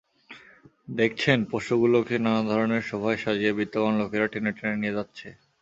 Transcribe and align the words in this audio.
দেখছেন, 0.91 1.39
পশুগুলোকে 1.51 2.15
নানা 2.19 2.43
ধরনের 2.51 2.83
শোভায় 2.89 3.19
সাজিয়ে 3.23 3.57
বিত্তবান 3.57 3.93
লোকেরা 4.01 4.27
টেনে 4.27 4.51
টেনে 4.57 4.75
নিয়ে 4.81 4.97
যাচ্ছে। 4.97 5.27